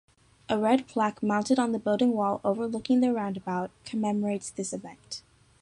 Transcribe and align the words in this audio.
A 0.49 0.57
red 0.57 0.87
plaque 0.87 1.21
mounted 1.21 1.59
on 1.59 1.75
a 1.75 1.77
building 1.77 2.13
wall 2.13 2.41
overlooking 2.43 3.01
the 3.01 3.13
roundabout, 3.13 3.69
commemorates 3.85 4.49
this 4.49 4.73
event. 4.73 5.21